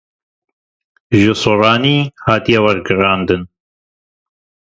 Ji 1.19 1.33
soranî 1.43 1.97
hatiye 2.25 2.59
wergerandin. 2.65 3.41